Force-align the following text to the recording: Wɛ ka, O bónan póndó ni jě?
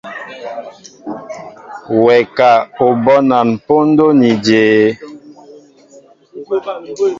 Wɛ 2.03 2.17
ka, 2.37 2.51
O 2.85 2.87
bónan 3.03 3.49
póndó 3.65 4.05
ni 4.19 4.29
jě? 4.45 4.63